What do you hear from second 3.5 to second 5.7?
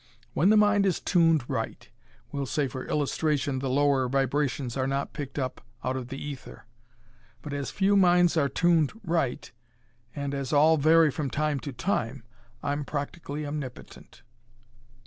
the lower vibrations are not picked out